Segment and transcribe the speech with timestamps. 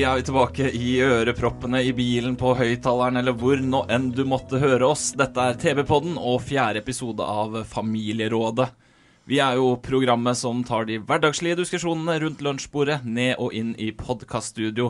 [0.00, 4.22] Endelig er vi tilbake i øreproppene i bilen, på høyttaleren eller hvor nå enn du
[4.24, 5.10] måtte høre oss.
[5.12, 8.70] Dette er TV-podden og fjerde episode av Familierådet.
[9.28, 13.90] Vi er jo programmet som tar de hverdagslige diskusjonene rundt lunsjbordet ned og inn i
[13.92, 14.86] podkaststudio.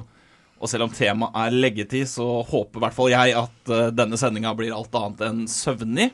[0.62, 4.20] Og selv om temaet er leggetid, så håper i hvert fall jeg at eh, denne
[4.20, 6.12] sendinga blir alt annet enn søvnig.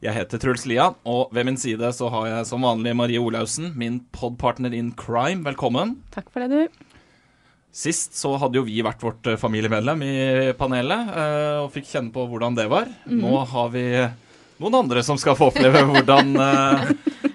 [0.00, 3.74] Jeg heter Truls Lian, og ved min side så har jeg som vanlig Marie Olaussen,
[3.76, 5.44] min podpartner in crime.
[5.44, 5.98] Velkommen.
[6.16, 6.91] Takk for det, du.
[7.72, 10.16] Sist så hadde jo vi vært vårt eh, familiemedlem i
[10.58, 12.90] panelet eh, og fikk kjenne på hvordan det var.
[13.08, 13.86] Nå har vi
[14.62, 16.84] noen andre som skal få oppleve hvordan eh,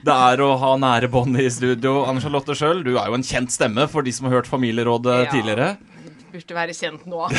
[0.05, 2.03] det er å ha nære bånd i studio.
[2.07, 5.17] Anne Charlotte Schjøll, du er jo en kjent stemme for de som har hørt Familierådet
[5.25, 5.31] Ja.
[5.33, 5.71] tidligere.
[6.37, 7.23] Burde være kjent nå.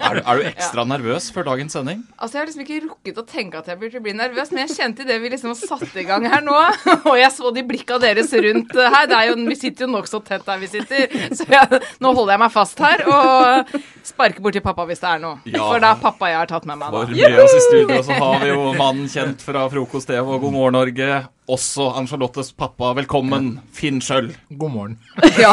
[0.00, 2.00] Er du, er du ekstra nervøs før dagens sending?
[2.16, 4.76] Altså, Jeg har liksom ikke rukket å tenke at jeg burde bli nervøs, men jeg
[4.78, 6.56] kjente idet vi liksom satte i gang her nå,
[7.10, 9.90] og jeg så de blikka deres rundt eh, her det er jo, Vi sitter jo
[9.92, 13.74] nokså tett der vi sitter, så jeg, nå holder jeg meg fast her og
[14.06, 15.40] sparker bort til pappa hvis det er noe.
[15.50, 15.60] Ja.
[15.66, 17.20] For det er pappa jeg har tatt med meg For nå.
[17.20, 20.78] med oss i studio så har vi jo mannen kjent fra Frokost-TV og God morgen
[20.80, 21.20] Norge.
[21.50, 22.92] Også Ann-Charlottes pappa.
[22.94, 24.30] Velkommen, Finn Schjøll.
[24.54, 24.98] God morgen.
[25.40, 25.50] Ja.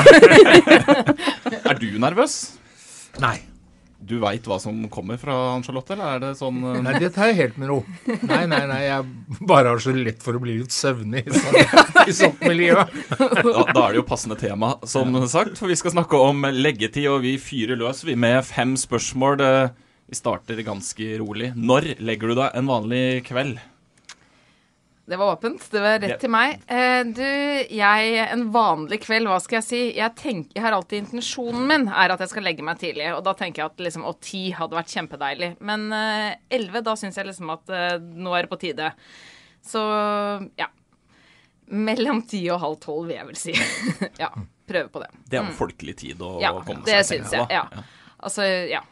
[1.67, 2.35] Er du nervøs?
[3.23, 3.39] Nei.
[4.07, 6.75] Du veit hva som kommer fra Ann-Charlotte, eller er det sånn uh...
[6.85, 7.77] Nei, det tar jeg helt med ro.
[8.29, 11.97] Nei, nei, nei, jeg bare har så lett for å bli litt søvnig i sånt,
[12.05, 12.75] i sånt miljø.
[13.17, 15.57] da, da er det jo passende tema, som sagt.
[15.57, 19.41] For vi skal snakke om leggetid, og vi fyrer løs vi med fem spørsmål.
[20.07, 21.55] Vi starter ganske rolig.
[21.57, 23.57] Når legger du deg en vanlig kveld?
[25.07, 25.63] Det var åpent.
[25.71, 26.17] Det var rett Ja.
[26.19, 26.57] til meg.
[26.67, 27.21] Eh, du,
[27.71, 29.79] jeg En vanlig kveld, hva skal jeg si?
[29.95, 33.07] Jeg, tenker, jeg har alltid Intensjonen min er at jeg skal legge meg tidlig.
[33.15, 35.53] Og da tenker jeg at liksom å ti hadde vært kjempedeilig.
[35.63, 38.91] Men eh, elleve, da syns jeg liksom at eh, nå er det på tide.
[39.63, 39.79] Så
[40.59, 40.67] ja.
[41.71, 43.55] Mellom ti og halv tolv, vil jeg vel si.
[44.23, 44.29] ja.
[44.67, 45.09] Prøve på det.
[45.31, 47.39] Det er jo folkelig tid å Ja, komme det seg syns til.
[47.47, 47.55] jeg.
[47.55, 47.87] Ja.
[48.19, 48.83] Altså, ja.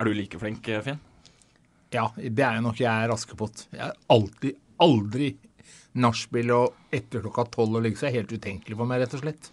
[0.00, 1.00] Er du like flink, Finn?
[1.94, 3.66] Ja, det er jo nok jeg er raskepott.
[3.70, 5.34] Jeg er alltid, aldri
[5.94, 8.14] nachspiel og etter klokka tolv og legge seg.
[8.16, 9.50] Helt utenkelig for meg, rett og slett.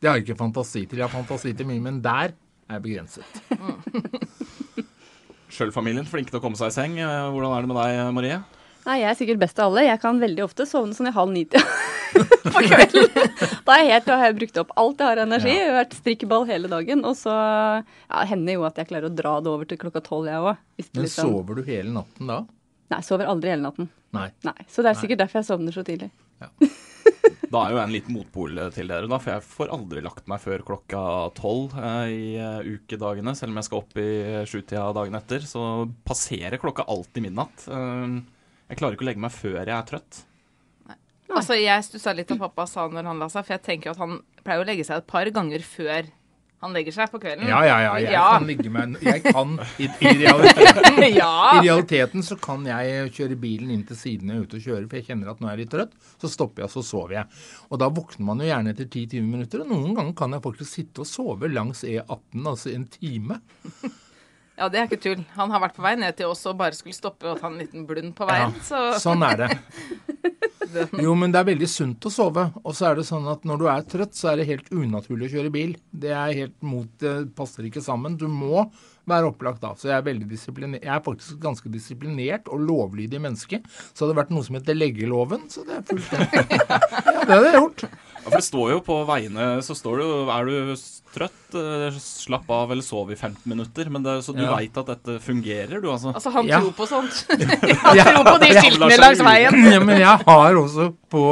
[0.00, 0.98] Det har jeg ikke fantasi til.
[0.98, 3.42] Jeg har fantasi til mye, men der er jeg begrenset.
[5.52, 6.96] Sjøl-familien, flinke til å komme seg i seng.
[6.98, 8.40] Eh, Hvordan er det med deg, Marie?
[8.82, 9.84] Nei, jeg er sikkert best av alle.
[9.86, 11.62] Jeg kan veldig ofte sovne sånn i halv ni til
[12.48, 13.04] på kvelden.
[13.62, 15.52] Da, er jeg helt, har jeg brukt opp alt jeg har av energi.
[15.54, 17.04] Jeg har vært strikkeball hele dagen.
[17.06, 20.26] Og så ja, hender jo at jeg klarer å dra det over til klokka tolv,
[20.32, 20.64] jeg òg.
[20.98, 22.40] Men sover du hele natten da?
[22.92, 23.88] Nei, sover aldri hele natten.
[24.12, 24.28] Nei.
[24.44, 26.10] Nei, Så det er sikkert derfor jeg sovner så tidlig.
[27.52, 30.28] Da er jo jeg en liten motpol til dere, da, for jeg får aldri lagt
[30.30, 31.00] meg før klokka
[31.36, 33.34] tolv eh, i eh, ukedagene.
[33.36, 35.64] Selv om jeg skal opp i eh, sjutida dagen etter, så
[36.08, 37.66] passerer klokka alltid midnatt.
[37.68, 38.14] Eh,
[38.72, 40.22] jeg klarer ikke å legge meg før jeg er trøtt.
[41.32, 44.00] Altså, jeg stussa litt da pappa sa når han la seg, for jeg tenker at
[44.00, 46.08] han pleier å legge seg et par ganger før
[46.62, 47.48] han legger seg på kvelden.
[47.50, 47.92] Ja, ja, ja.
[47.98, 48.24] Jeg Ja.
[48.38, 51.30] kan ligge med Jeg kan i, i, realiteten, ja.
[51.58, 54.86] I realiteten så kan jeg kjøre bilen inn til siden jeg er ute og kjører,
[54.88, 55.96] for jeg kjenner at nå er jeg litt trøtt.
[56.22, 57.42] Så stopper jeg, så sover jeg.
[57.70, 60.70] Og da våkner man jo gjerne etter 10-20 minutter, og noen ganger kan jeg faktisk
[60.78, 63.40] sitte og sove langs E18, altså en time.
[64.52, 65.22] Ja, det er ikke tull.
[65.34, 67.56] Han har vært på vei ned til oss og bare skulle stoppe og ta en
[67.58, 68.52] liten blund på veien.
[68.62, 69.48] Så Sånn er det.
[71.02, 72.46] Jo, men det er veldig sunt å sove.
[72.62, 75.28] Og så er det sånn at når du er trøtt, så er det helt unaturlig
[75.28, 75.76] å kjøre bil.
[75.90, 78.16] Det er helt mot Det passer ikke sammen.
[78.20, 78.66] Du må
[79.08, 79.72] være opplagt da.
[79.78, 80.84] Så jeg er veldig disiplinert.
[80.84, 83.62] Jeg er faktisk ganske disiplinert og lovlydig menneske.
[83.92, 87.48] Så hadde det vært noe som heter leggeloven, så det er fullt Ja, det hadde
[87.48, 87.86] jeg gjort.
[88.22, 90.74] Ja, for det står jo på veiene så står det jo Er du
[91.12, 93.90] trøtt, eh, slapp av eller sov i 15 minutter.
[93.92, 94.54] Men det, så du Ja.
[94.56, 96.14] veit at dette fungerer, du altså?
[96.14, 96.60] altså, han Ja.
[96.60, 97.26] tror på sånt.
[97.82, 99.58] Han tror på de skiltene langs veien.
[99.72, 101.24] Ja, men jeg har også på,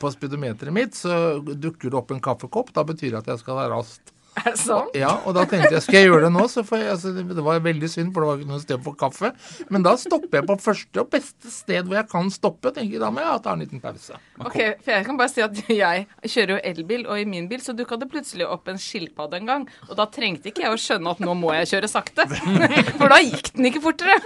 [0.00, 2.72] på speedometeret mitt, så dukker det opp en kaffekopp.
[2.72, 4.14] Da betyr det at jeg skal ha raskt.
[4.38, 4.86] Er det sånn?
[4.94, 7.42] Ja, og da tenkte jeg skal jeg gjøre det nå, så får jeg altså, Det
[7.44, 9.30] var veldig synd, for det var ikke noe sted å få kaffe.
[9.74, 12.70] Men da stopper jeg på første og beste sted hvor jeg kan stoppe.
[12.70, 14.14] og tenker Da må jeg ta en liten pause.
[14.38, 17.60] Ok, for jeg kan bare si at jeg kjører jo elbil, og i min bil
[17.64, 19.66] så dukka det plutselig opp en skilpadde en gang.
[19.90, 22.28] Og da trengte ikke jeg å skjønne at nå må jeg kjøre sakte.
[23.00, 24.16] For da gikk den ikke fortere.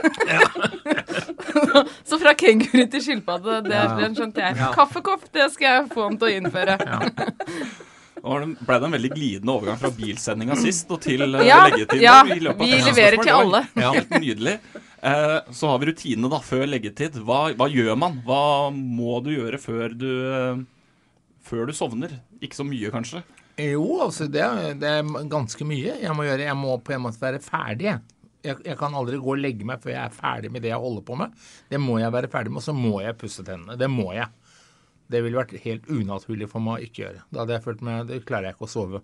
[2.08, 4.52] Så fra kenguru til skilpadde, det, den skjønte jeg.
[4.76, 6.76] Kaffekopp, det skal jeg få han til å innføre.
[6.84, 7.93] Det-
[8.24, 12.00] ble det en veldig glidende overgang fra bilsendinga sist og til eh, Ja, leggetid.
[12.02, 13.60] ja, vi, vi leverer til alle.
[13.76, 14.54] Ja, Helt nydelig.
[15.04, 17.18] Eh, så har vi rutinene da, før leggetid.
[17.28, 18.20] Hva, hva gjør man?
[18.24, 20.62] Hva må du gjøre før du, eh,
[21.44, 22.16] før du sovner?
[22.40, 23.20] Ikke så mye, kanskje?
[23.60, 24.42] Jo, altså det,
[24.80, 26.48] det er ganske mye jeg må gjøre.
[26.48, 27.90] Jeg må på en måte være ferdig.
[27.92, 28.00] jeg.
[28.44, 30.80] Jeg, jeg kan aldri gå og legge meg før jeg er ferdig med det jeg
[30.82, 31.36] holder på med.
[31.72, 33.76] Det må jeg være ferdig med, og så må jeg pusse tennene.
[33.80, 34.26] Det må jeg.
[35.10, 37.24] Det ville vært helt unaturlig for meg å ikke gjøre.
[37.30, 39.02] Da hadde jeg følt meg Det klarer jeg ikke å sove.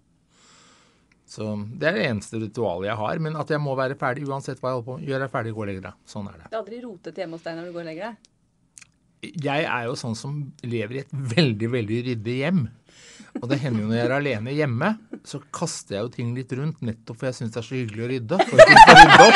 [1.30, 1.46] Så
[1.78, 3.20] Det er det eneste ritualet jeg har.
[3.22, 5.06] Men at jeg må være ferdig uansett hva jeg holder på med.
[5.10, 6.02] Gjør jeg ferdig, gå og legger deg.
[6.10, 6.48] Sånn er det.
[6.48, 8.28] Du er aldri rotet hjemme hos deg når du går og legger deg?
[9.20, 12.62] Jeg er jo sånn som lever i et veldig, veldig ryddig hjem.
[13.38, 14.88] Og det hender jo når jeg er alene hjemme,
[15.24, 18.02] så kaster jeg jo ting litt rundt, nettopp for jeg syns det er så hyggelig
[18.02, 18.38] å rydde.
[18.50, 19.28] Rydde.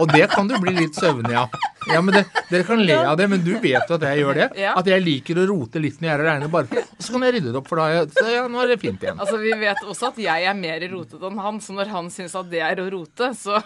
[0.00, 1.56] Og det kan du bli litt søvnig av.
[1.90, 2.22] Ja, men det,
[2.52, 4.46] Dere kan le av det, men du vet jo at jeg gjør det.
[4.70, 7.34] At jeg liker å rote litt når jeg er alene, bare, og så kan jeg
[7.38, 9.18] rydde det opp, for da jeg, så ja, nå er det fint igjen.
[9.18, 12.36] Altså, Vi vet også at jeg er mer rotete enn han, så når han syns
[12.38, 13.58] at det er å rote, så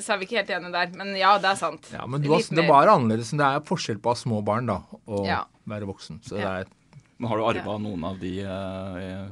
[0.00, 0.92] Så er vi ikke helt enige der.
[0.96, 1.90] Men ja, det er sant.
[1.92, 3.34] Ja, men du altså, det var annerledes.
[3.36, 5.42] Det er forskjell på å ha små barn da, og Ja.
[5.68, 6.22] være voksen.
[6.24, 6.52] Så det Ja.
[6.62, 6.70] er
[7.22, 9.26] Men har du arva noen av de eh,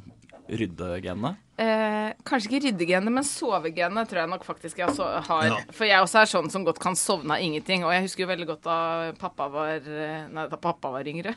[0.61, 1.33] ryddegenene?
[1.59, 5.57] Eh, kanskje ikke ryddegenet, men sovegenet tror jeg nok faktisk jeg også har.
[5.75, 7.83] For jeg også er sånn som godt kan sovne av ingenting.
[7.83, 8.79] Og jeg husker jo veldig godt da
[9.19, 11.35] pappa var eh, Nei, da pappa var yngre.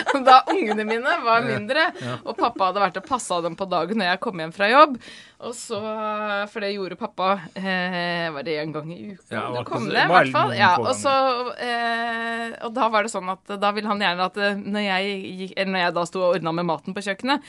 [0.28, 1.88] da ungene mine var mindre.
[2.22, 4.96] Og pappa hadde vært og passa dem på dagen når jeg kom hjem fra jobb.
[5.42, 5.78] Og så,
[6.52, 9.24] For det gjorde pappa eh, Var det en gang i uka?
[9.34, 10.52] Ja, det kom det, i hvert fall.
[10.54, 11.14] Ja, og så
[11.58, 15.16] eh, Og da var det sånn at da ville han gjerne at eh, når jeg,
[15.40, 17.42] gikk, når jeg da sto og ordna med maten på kjøkkenet,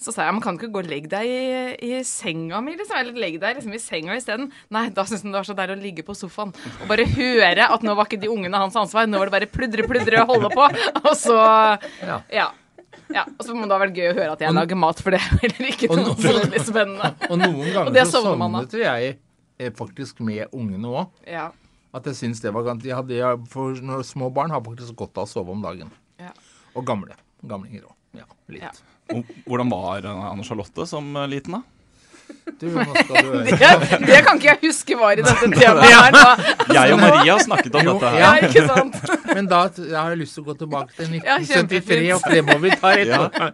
[0.00, 2.96] så sa jeg man kan ikke gå og legge deg i, i senga mi, liksom.
[3.02, 4.48] Eller legge deg liksom i senga isteden.
[4.72, 7.66] Nei, da syntes han det var så deilig å ligge på sofaen og bare høre
[7.74, 10.32] at nå var ikke de ungene hans ansvar, nå var det bare pludre, pludre og
[10.34, 10.70] holde på.
[11.04, 12.16] Og så Ja.
[12.32, 12.48] Ja.
[13.12, 13.26] ja.
[13.36, 15.20] Og så må det ha vært gøy å høre at jeg lager mat, for det
[15.20, 17.12] er heller ikke Og noe veldig spennende.
[17.28, 19.14] Og noen ganger og så sovnet jo jeg
[19.60, 21.12] eh, faktisk med ungene òg.
[21.28, 21.50] Ja.
[21.92, 22.86] At jeg syns det var ganske.
[22.86, 23.76] De hadde, for
[24.06, 25.90] små barn har faktisk godt av å sove om dagen.
[26.22, 26.32] Ja.
[26.72, 27.18] Og gamle.
[27.44, 27.99] Gamlinger òg.
[28.16, 28.62] Ja, litt.
[28.62, 29.20] Ja.
[29.46, 31.62] Hvordan var Anne Charlotte som eh, liten, da?
[32.60, 33.30] Du, nå skal du.
[33.50, 36.52] Det, det kan ikke jeg huske var i dette temaet her nå.
[36.76, 38.12] Jeg og Maria snakket om Jo, dette.
[38.14, 38.20] her.
[38.22, 38.98] Ja, ikke sant?
[39.34, 42.22] Men da jeg har jeg lyst til å gå tilbake til Ja, 1973 ja, og
[42.26, 42.76] fremover.
[42.78, 43.50] Ta år.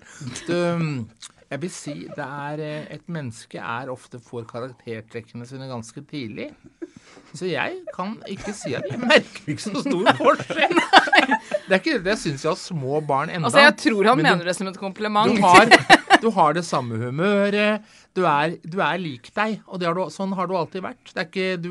[1.46, 6.50] Jeg vil si det er eh, Et menneske er ofte får karaktertrekkene sine ganske tidlig.
[7.36, 10.80] Så jeg kan ikke si at jeg merker ikke så stor forskjell.
[11.66, 13.48] Det er ikke det jeg syns jeg har små barn enda.
[13.50, 15.34] Altså, jeg tror han Men du- mener det som et kompliment.
[15.36, 17.82] Du har, du har det samme humøret.
[18.16, 21.12] Du er, du er lik deg, og det har du, sånn har du alltid vært.
[21.12, 21.70] Det er ikke du,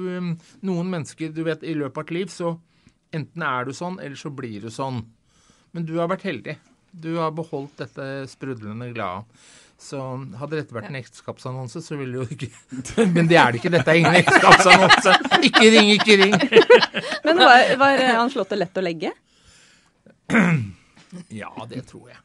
[0.67, 2.55] Noen mennesker du vet, i løpet av et liv, så
[3.15, 5.01] enten er du sånn, eller så blir du sånn.
[5.73, 6.57] Men du har vært heldig.
[6.95, 9.25] Du har beholdt dette sprudlende glade.
[9.77, 9.99] Så
[10.39, 12.47] hadde dette vært en ekteskapsannonse, så ville jo ikke
[13.15, 13.73] Men det er det ikke.
[13.73, 15.15] Dette er ingen ekteskapsannonse.
[15.49, 16.35] Ikke ring, ikke ring.
[17.25, 19.13] Men var, var han det lett å legge?
[21.31, 22.17] Ja, det tror jeg.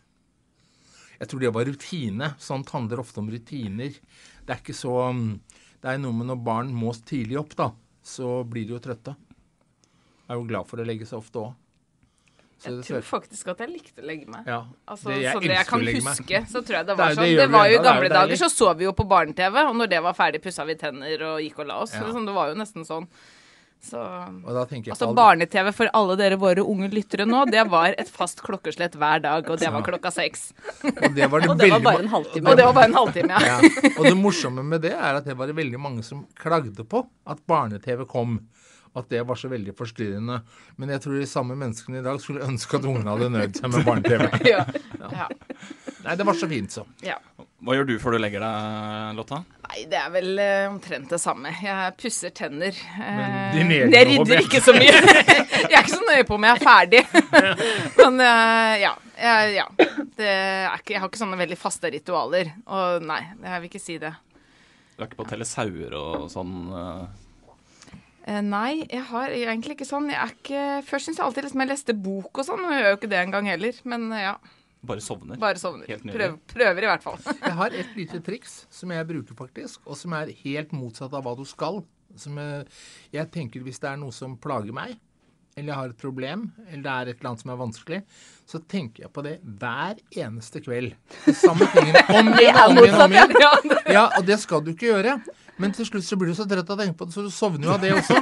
[1.21, 2.31] Jeg tror det var rutine.
[2.43, 3.93] Sånt handler ofte om rutiner.
[4.43, 5.29] Det er ikke så mm,
[5.83, 7.69] Det er noe med når barn må tidlig opp, da,
[8.03, 9.15] så blir de jo trøtte.
[10.25, 11.55] Jeg er jo glad for å legge seg ofte òg.
[12.65, 14.47] Jeg tror faktisk at jeg likte å legge meg.
[14.47, 17.09] ja, Altså, det, jeg så det jeg kan huske, så tror jeg det Det var
[17.09, 17.37] det sånn.
[17.41, 19.93] Det var jo i det gamle dager, så så vi jo på barne-TV, og når
[19.95, 21.95] det var ferdig, pussa vi tenner og gikk og la oss.
[21.97, 22.05] Ja.
[22.13, 23.09] Sånn, det var jo nesten sånn.
[23.81, 27.63] Så Og da tenker jeg Altså barne-TV for alle dere våre unge lyttere nå, det
[27.73, 30.51] var et fast klokkeslett hver dag, og det var klokka seks.
[30.85, 32.53] Og det var, det Og det var bare en halvtime.
[32.53, 33.57] Og det var bare en halvtime, ja.
[33.57, 33.93] Ja.
[33.97, 37.07] Og det morsomme med det er at det var det veldig mange som klagde på
[37.25, 38.43] at barne-TV kom.
[38.99, 40.41] At det var så veldig forstyrrende.
[40.77, 43.71] Men jeg tror de samme menneskene i dag skulle ønske at ungene hadde nøyd seg
[43.71, 44.27] med barne-TV.
[44.53, 44.65] ja.
[44.99, 45.29] ja.
[46.05, 46.87] Nei, det var så fint, så.
[47.05, 47.19] ja.
[47.61, 49.43] Hva gjør du før du legger deg, Lotta?
[49.67, 51.53] Nei, det er vel uh, omtrent det samme.
[51.61, 52.77] Jeg pusser tenner.
[52.97, 54.95] Men dine egne jeg rydder ikke så mye.
[55.69, 57.03] jeg er ikke så nøye på om jeg er ferdig.
[58.01, 58.95] Men uh, ja.
[59.21, 59.67] Jeg, ja.
[60.17, 62.55] Det er ikke, jeg har ikke sånne veldig faste ritualer.
[62.65, 64.15] Og nei, jeg vil ikke si det.
[64.97, 66.57] Du er ikke på å telle sauer og sånn?
[66.77, 67.27] eh,
[68.29, 70.11] Eh, nei, jeg har egentlig ikke sånn.
[70.13, 72.83] Jeg er ikke Først syns jeg alltid liksom jeg leste bok og sånn, og jeg
[72.83, 73.79] gjør jo ikke det engang heller.
[73.93, 74.35] Men eh, ja.
[74.81, 75.37] Bare sovner.
[75.41, 75.85] Bare sovner.
[75.91, 76.07] Helt.
[76.09, 77.19] Prøv, prøver i hvert fall.
[77.45, 81.27] Jeg har et lite triks som jeg bruker faktisk, og som er helt motsatt av
[81.27, 81.83] hva du skal.
[82.19, 82.65] Som jeg,
[83.15, 84.97] jeg tenker hvis det er noe som plager meg,
[85.55, 87.99] eller jeg har et problem, eller det er et eller annet som er vanskelig,
[88.49, 90.95] så tenker jeg på det hver eneste kveld.
[91.37, 92.01] Samme tingen.
[92.17, 92.97] om igjen om igjen.
[92.97, 93.77] og om igjen.
[93.99, 95.19] Ja, og det skal du ikke gjøre.
[95.61, 97.31] Men til slutt så blir du så trøtt av å tenke på det, så du
[97.35, 98.17] sovner jo av det også.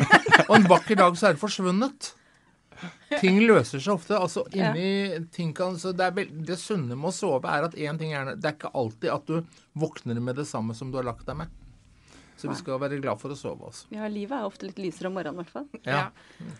[0.48, 2.12] Og en vakker dag så er det forsvunnet.
[3.20, 4.18] Ting løser seg ofte.
[4.18, 7.98] altså inni ting kan, så Det, er det sunne med å sove er at én
[7.98, 9.40] ting er Det er ikke alltid at du
[9.78, 11.48] våkner med det samme som du har lagt deg med.
[12.38, 13.88] Så vi skal være glad for å sove også.
[13.90, 15.64] Ja, livet er ofte litt lysere om morgenen, i hvert fall.
[15.82, 16.04] Ja.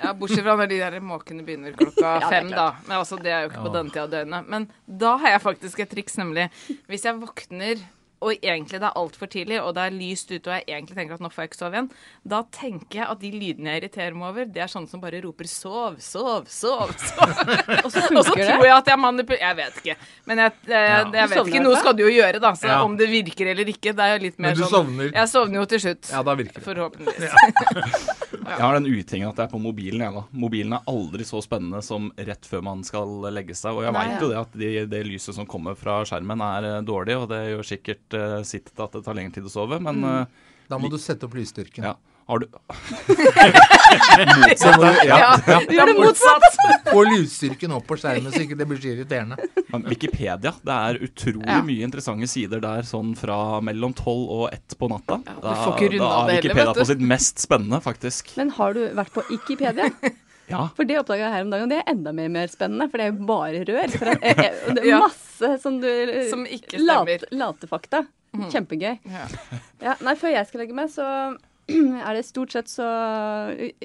[0.00, 2.72] Ja, Bortsett fra når de der måkene begynner klokka er fem, da.
[2.88, 4.48] Men altså, det er jo ikke på denne tida av døgnet.
[4.50, 4.66] Men
[5.04, 6.48] da har jeg faktisk et triks, nemlig.
[6.90, 7.84] Hvis jeg våkner
[8.20, 11.14] og egentlig det er altfor tidlig, og det er lyst ute, og jeg egentlig tenker
[11.18, 11.90] at nå får jeg ikke sove igjen,
[12.34, 15.20] da tenker jeg at de lydene jeg irriterer meg over, det er sånne som bare
[15.24, 16.94] roper 'sov, sov, sov'.
[16.98, 17.34] sov.
[17.84, 19.96] Og så Og så tror jeg at jeg manipulerer Jeg vet ikke.
[20.26, 21.62] Men jeg, jeg, jeg vet ikke.
[21.62, 22.52] Noe skal du jo gjøre, da.
[22.58, 22.82] Så Ja.
[22.84, 25.12] om det virker eller ikke, det er jo litt mer Men du sånn sovner.
[25.14, 26.10] Jeg sovner jo til slutt.
[26.12, 26.66] Ja, da virker det.
[26.66, 28.08] Forhåpentligvis.
[28.48, 30.00] Jeg har den utingen at det er på mobilen.
[30.00, 30.22] Jeg, da.
[30.32, 33.76] Mobilen er aldri så spennende som rett før man skal legge seg.
[33.76, 36.78] Og jeg veit jo det at det, det lyset som kommer fra skjermen er eh,
[36.86, 39.80] dårlig, og det gjør sikkert uh, sitt til at det tar lengre tid å sove,
[39.82, 40.24] men uh,
[40.68, 41.84] Da må du sette opp lysstyrken.
[41.84, 41.94] ja.
[42.28, 42.44] Har du
[44.60, 45.16] Så må du, ja,
[45.48, 45.58] ja.
[45.72, 46.44] Gjør det motsatt!
[46.92, 49.36] Få lysstyrken opp på skjermen, så ikke det blir så irriterende.
[49.72, 51.62] Men Wikipedia, det er utrolig Ja.
[51.64, 55.22] mye interessante sider der sånn fra mellom tolv og ett på natta.
[55.24, 56.80] du får ikke runda da er Wikipedia vet du.
[56.82, 58.34] på sitt mest spennende, faktisk.
[58.36, 59.88] Men har du vært på Ikipedia?
[60.48, 60.62] Ja.
[60.76, 63.00] For det oppdaga jeg her om dagen, og det er enda mer, mer spennende, for
[63.00, 63.96] det er jo bare rør.
[63.98, 65.88] For jeg, jeg, det er masse som du
[66.30, 67.12] Som ikke stemmer.
[67.18, 68.04] late, Latefakta.
[68.52, 68.98] Kjempegøy.
[69.08, 69.26] Ja.
[69.82, 71.04] Ja, nei, før jeg skal legge meg, så
[72.08, 72.86] er det stort sett så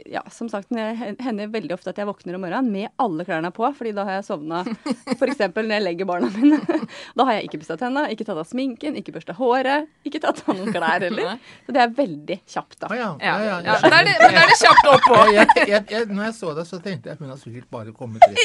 [0.07, 3.51] Ja, som sagt, det hender veldig ofte at jeg våkner om morgenen med alle klærne
[3.55, 4.61] på, fordi da har jeg sovna
[5.17, 5.41] f.eks.
[5.55, 6.59] når jeg legger barna mine.
[7.17, 10.39] Da har jeg ikke pussa tenna, ikke tatt av sminken, ikke børsta håret, ikke tatt
[10.47, 11.35] av noen klær heller.
[11.67, 12.89] Så det er veldig kjapt, da.
[12.89, 13.75] Ah, ja, Ja, ja, ja.
[13.83, 15.19] ja, er det, men er det kjapt oppå.
[15.33, 17.67] Ja, jeg, jeg, jeg, når jeg så det, så tenkte jeg at hun har sikkert
[17.73, 18.39] bare kommet rett.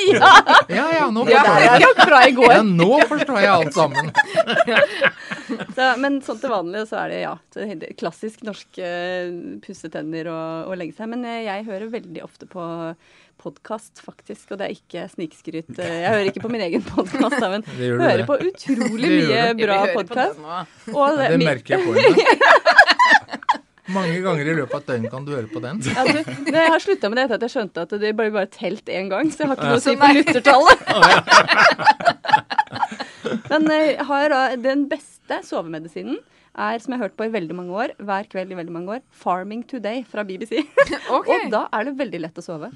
[0.73, 1.87] Ja, ja, nå forstår jeg.
[1.88, 2.52] er fra i går.
[2.59, 4.12] Ja, nå forstår jeg alt sammen.
[5.75, 9.27] Så, men sånn til vanlig så er det ja, det er klassisk norsk eh,
[9.64, 11.06] pusse tenner og, og legge seg.
[11.12, 12.62] Men eh, jeg hører veldig ofte på
[13.38, 15.68] podkast, faktisk, og det er ikke snikskryt.
[15.78, 18.26] Eh, Jeg hører ikke på min egen podkast, men jeg hører det.
[18.26, 20.38] på utrolig mye bra podkast.
[20.88, 22.18] Det det, merker jeg på henne.
[23.88, 25.78] Mange ganger i løpet av et døgn kan du høre på den.
[25.87, 26.18] ja, du,
[26.52, 29.08] jeg har slutta med det etter at jeg skjønte at det ble bare telt én
[29.08, 30.76] gang, så jeg har ikke noe å si på luttertallet.
[30.92, 31.25] lyttertallet.
[33.49, 36.18] Men eh, jeg har da den beste sovemedisinen
[36.59, 38.99] er, som jeg har hørt på i veldig mange år, hver kveld i veldig mange
[38.99, 40.65] år, 'Farming Today' fra BBC.
[41.19, 41.47] okay.
[41.47, 42.73] Og da er det veldig lett å sove.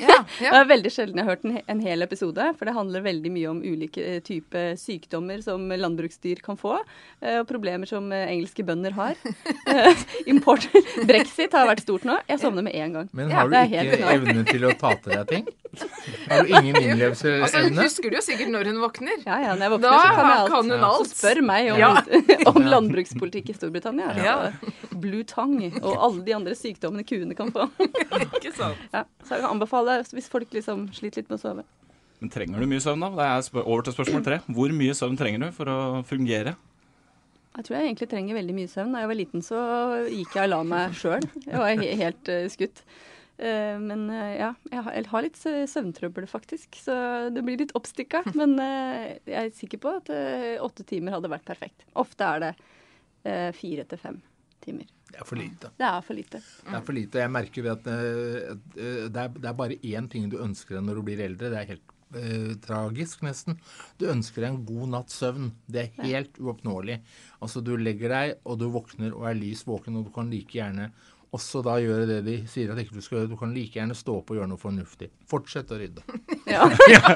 [0.00, 3.04] Ja, Det er veldig sjelden jeg har hørt en, en hel episode, for det handler
[3.04, 6.78] veldig mye om ulike eh, typer sykdommer som landbruksdyr kan få,
[7.22, 9.14] eh, og problemer som eh, engelske bønder har.
[10.30, 10.66] Import
[11.10, 12.18] Brexit har vært stort nå.
[12.30, 13.12] Jeg sovner med en gang.
[13.14, 15.52] Men har du er ikke evne til å ta til deg ting?
[16.30, 17.32] Har du ingen Altså,
[17.64, 19.16] hun husker du jo sikkert når hun våkner.
[19.26, 20.52] Ja, ja, når jeg våkner, Da så kan jeg alt.
[20.52, 21.08] kan hun alt.
[21.10, 21.90] Så spør meg om, Ja.
[22.52, 24.12] om landbrukspolitikk i Storbritannia.
[24.22, 24.36] Ja.
[24.94, 27.66] Blue tongue og alle de andre sykdommene kuene kan få.
[27.82, 28.78] Ikke sant?
[28.94, 29.83] Ja, så jeg kan anbefale
[30.14, 31.64] hvis folk liksom sliter litt med å sove.
[32.20, 33.10] Men trenger du mye søvn, da?
[33.18, 33.24] Det
[33.60, 34.38] er over til spørsmål tre.
[34.56, 36.54] Hvor mye søvn trenger du for å fungere?
[37.54, 38.94] Jeg tror jeg egentlig trenger veldig mye søvn.
[38.96, 39.58] Da jeg var liten, så
[40.10, 41.26] gikk jeg og la meg sjøl.
[41.44, 42.82] Jeg var helt eh, skutt.
[43.38, 46.80] Eh, men eh, ja, jeg har, litt sø- søvntrøbbel, faktisk.
[46.82, 46.96] Så
[47.34, 48.24] det blir litt oppstikka.
[48.40, 50.10] Men jeg er sikker på at
[50.64, 51.86] åtte timer hadde vært perfekt.
[51.98, 52.54] Ofte er det
[53.56, 54.18] fire til fem
[54.64, 54.90] timer.
[55.14, 55.70] Det er for lite.
[55.78, 56.40] Det er for lite.
[56.42, 57.20] Det er for lite.
[57.22, 60.98] Jeg merker at eh, eh, er, det er bare én ting du ønsker deg når
[60.98, 61.52] du blir eldre.
[61.52, 63.60] Det er helt eh, tragisk, nesten.
[64.00, 65.52] Du ønsker deg en god natts søvn.
[65.70, 66.98] Det er helt uoppnåelig.
[67.38, 70.58] Altså, du legger deg, og du våkner og er lys våken, og du kan like
[70.58, 70.90] gjerne
[71.34, 73.30] også da gjøre det de sier at ikke du skal gjøre.
[73.32, 75.10] Du kan like gjerne stå opp og gjøre noe fornuftig.
[75.30, 76.04] Fortsett å rydde.
[76.44, 76.66] Ja.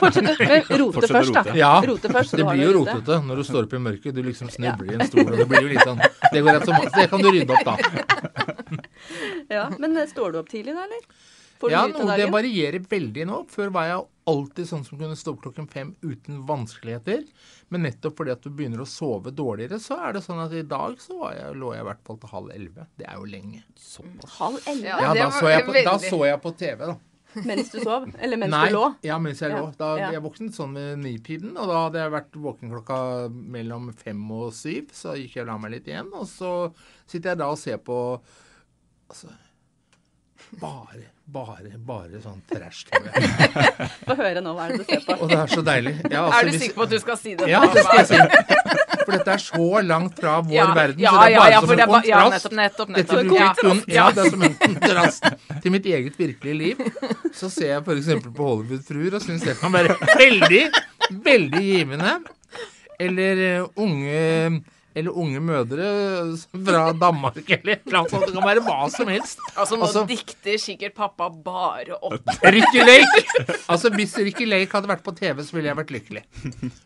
[0.01, 1.43] Fortsett, å rote Fortsett først, da.
[1.59, 4.17] Ja, Rote først, det blir jo rotete når du står opp i mørket.
[4.17, 6.01] Du liksom snubler i en stol, og det blir jo litt sånn
[6.33, 7.75] Det går rett som Det kan du rydde opp, da.
[9.59, 11.05] Ja, men eh, står du opp tidlig da, eller?
[11.59, 13.39] Får du Ja, noe, det varierer veldig nå.
[13.51, 17.25] Før var jeg alltid sånn som kunne stå opp klokken fem uten vanskeligheter.
[17.73, 20.63] Men nettopp fordi at du begynner å sove dårligere, så er det sånn at i
[20.69, 22.87] dag så var jeg, lå jeg i hvert fall til halv elleve.
[23.01, 23.63] Det er jo lenge.
[24.39, 24.87] Halv elleve?
[24.93, 26.99] Ja, Ja, det da var så, jeg på, da så jeg på TV, da.
[27.45, 28.07] Mens du sov?
[28.25, 28.85] Eller mens Nei, du lå?
[29.05, 29.67] ja, mens jeg Ja, lå.
[29.77, 30.07] Da, ja.
[30.15, 33.01] Jeg våknet sånn med nipiden, og da hadde jeg vært våken klokka
[33.33, 34.89] mellom fem og syv.
[34.97, 36.53] Så gikk jeg og la meg litt igjen, og så
[37.05, 37.99] sitter jeg da og ser på
[39.09, 39.29] Altså
[40.61, 43.09] bare, bare, bare sånn trash-TV.
[44.09, 45.17] Få høre nå, hva er det du ser på?
[45.23, 45.95] Og det er så deilig.
[46.11, 47.49] Ja, altså, Er du hvis- sikker på at du skal si det?
[47.51, 48.95] Ja, det skal jeg si.
[49.09, 51.61] For dette er så langt fra vår Ja, verden, ja, så det er bare ja,
[51.61, 54.57] som en det er ja, nettopp, nettopp, nettopp, Dette kun, ja, det er som en
[54.65, 55.29] kontrast
[55.65, 56.83] til mitt eget virkelige liv.
[57.33, 58.11] Så ser jeg f.eks.
[58.27, 60.65] på Hollywood-fruer og syns det kan være veldig,
[61.25, 62.19] veldig givende.
[63.01, 64.61] Eller uh, unge
[64.99, 65.89] eller unge mødre
[66.69, 68.27] fra Danmark eller et eller annet sånt.
[68.29, 69.43] Det kan være hva som helst.
[69.55, 72.33] Altså, nå Altså- dikter sikkert pappa bare opp.
[72.57, 73.23] Ricky Lake!
[73.69, 76.25] Altså, Hvis Ricky Lake hadde vært på TV, så ville jeg vært lykkelig.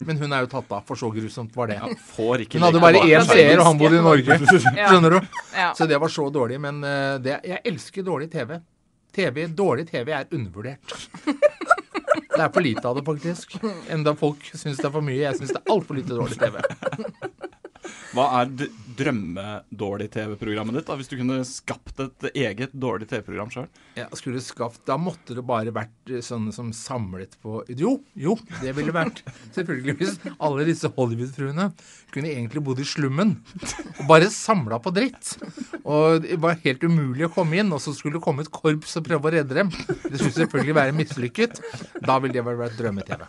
[0.07, 1.81] Men hun er jo tatt av, for så grusomt var det.
[2.12, 4.38] Får ikke Hun hadde bare én seer, og han bodde i Norge.
[4.62, 5.40] Skjønner du?
[5.78, 6.61] Så det var så dårlig.
[6.62, 8.59] Men eh, det, jeg elsker dårlig TV.
[9.12, 9.47] TV.
[9.52, 10.95] Dårlig TV er undervurdert.
[12.33, 13.59] Det er for lite av det, faktisk.
[13.92, 15.19] Enda folk syns det er for mye.
[15.21, 16.62] Jeg syns det er altfor lite dårlig TV.
[18.12, 18.66] Hva er d-
[18.99, 23.69] drømmedårlig TV-programmet ditt, da, hvis du kunne skapt et eget dårlig TV-program sjøl?
[23.97, 28.35] Ja, skulle skapt, Da måtte det bare vært eh, sånne som samlet på Jo, jo,
[28.61, 29.23] det ville vært
[29.57, 31.71] Selvfølgelig hvis alle disse Hollywood-fruene
[32.12, 33.38] kunne egentlig bodd i slummen
[34.02, 35.31] og bare samla på dritt.
[35.88, 38.99] Og det var helt umulig å komme inn, og så skulle det komme et korps
[39.00, 39.71] og prøve å redde dem.
[39.73, 41.62] Det skulle selvfølgelig være mislykket.
[42.04, 43.25] Da ville det vært drømme-TV.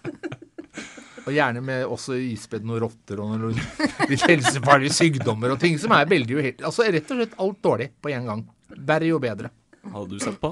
[1.24, 3.56] Og gjerne med også ispedd noen rotter og noen
[4.12, 6.66] litt helsefarlige sykdommer og ting som er veldig uheldig.
[6.68, 8.46] Altså rett og slett alt dårlig på en gang.
[8.76, 9.52] Verre jo bedre.
[9.94, 10.52] Hadde du sett på?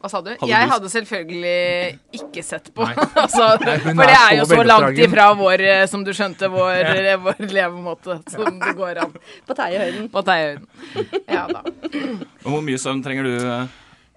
[0.00, 0.30] Hva sa du?
[0.32, 2.86] Hadde jeg du- hadde selvfølgelig ikke sett på.
[3.20, 6.48] Altså, Nei, for det er er jo så langt ifra vår, eh, som du skjønte,
[6.50, 6.88] vår,
[7.26, 9.12] vår levemåte som det går an
[9.46, 10.08] På Teiehøyden.
[10.14, 10.66] på teiehøyden.
[11.28, 11.60] Ja da.
[12.46, 13.36] Hvor mye søvn trenger du?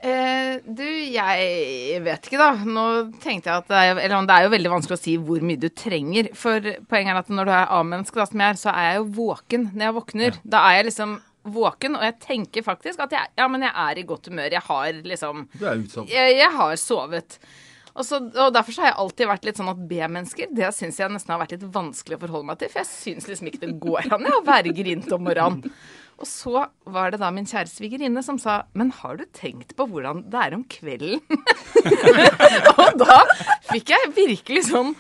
[0.04, 0.62] Eh?
[0.68, 2.52] Du, jeg vet ikke, da.
[2.68, 2.86] Nå
[3.24, 5.62] tenkte jeg at det er, eller, det er jo veldig vanskelig å si hvor mye
[5.62, 6.32] du trenger.
[6.38, 9.02] For poenget er at når du er A-menneske, da, som jeg er, så er jeg
[9.02, 10.40] jo våken når jeg våkner.
[10.56, 14.00] Da er jeg liksom våken, og jeg tenker faktisk at jeg, ja, men jeg er
[14.00, 14.54] i godt humør.
[14.56, 16.12] Jeg har liksom Du er utsatt.
[16.12, 17.40] jeg, jeg har sovet.
[17.94, 20.98] Og, så, og Derfor så har jeg alltid vært litt sånn at B-mennesker det syns
[20.98, 22.72] jeg nesten har vært litt vanskelig å forholde meg til.
[22.74, 25.76] For jeg syns liksom ikke det går an å være grint om morgenen.
[26.24, 29.84] Og så var det da min kjære svigerinne som sa Men har du tenkt på
[29.92, 31.20] hvordan det er om kvelden?
[32.80, 33.18] og da
[33.68, 34.94] fikk jeg virkelig sånn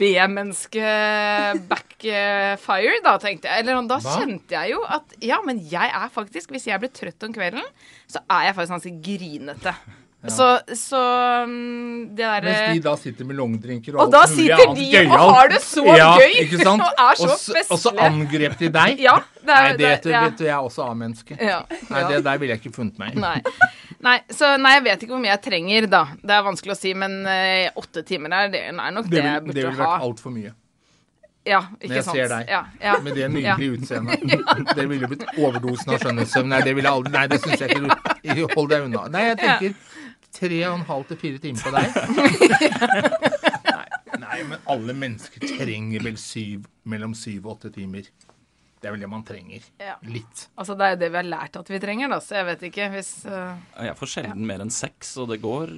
[0.00, 3.62] B-menneske-backfire, da, tenkte jeg.
[3.62, 4.14] Eller da Hva?
[4.18, 7.62] kjente jeg jo at ja, men jeg er faktisk Hvis jeg blir trøtt om kvelden,
[8.10, 9.72] så er jeg faktisk ganske grinete.
[10.32, 10.46] Så,
[10.78, 11.00] så
[11.46, 14.74] mm, det derre Mens de da sitter med longdrinker Og og, da alt mulig sitter
[14.74, 15.14] de gøyalt.
[15.20, 16.82] og har det så ja, gøy, Ikke sant?
[16.86, 17.66] og er så festlige.
[17.70, 19.00] og så angrep de deg?
[19.06, 20.24] Ja, det er, Nei, det, det- ja.
[20.26, 21.38] vet du, jeg er også A-menneske.
[21.40, 22.08] Ja, Nei, ja.
[22.10, 23.22] det der ville jeg ikke funnet meg i.
[23.22, 23.38] Nei.
[24.02, 26.02] Nei, så nei, jeg vet ikke hvor mye jeg trenger, da.
[26.20, 29.22] Det er vanskelig å si, men uh, åtte timer er, det er nok det, Det,
[29.22, 30.52] jeg ha det ville vært altfor mye.
[31.46, 32.16] Ja, ikke Når ikke jeg sant.
[32.16, 32.94] ser deg Ja, ja.
[33.04, 34.24] med det nydelige utseendet.
[34.76, 36.48] Det ville blitt overdosen av skjønnhetssøvn.
[36.50, 39.04] Nei, det ville aldri Nei, det syns jeg ikke Hold deg unna.
[39.14, 39.76] Nei, jeg tenker
[40.36, 41.88] tre og en halv til fire timer på deg.
[43.66, 43.86] Nei,
[44.26, 48.08] nei, men alle mennesker trenger vel syv, mellom syv og åtte timer.
[48.76, 49.64] Det er vel det man trenger.
[49.80, 49.96] Ja.
[50.04, 50.48] Litt.
[50.54, 52.66] Altså, det er jo det vi har lært at vi trenger, da, så jeg vet
[52.68, 53.56] ikke hvis uh...
[53.88, 55.72] Jeg får sjelden mer enn seks, og det går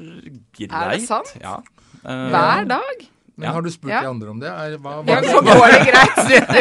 [0.58, 0.74] greit.
[0.74, 1.30] Er det sant?
[1.40, 1.60] Ja.
[2.02, 3.06] Uh, Hver dag?
[3.38, 3.52] Men Ja.
[3.54, 4.00] har du spurt Ja.
[4.02, 4.48] de andre om det?
[4.50, 6.16] Er, hva, Ja, hva, så går det greit.
[6.26, 6.54] sier du.